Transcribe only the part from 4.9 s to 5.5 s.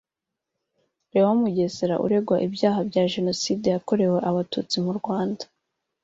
Rwanda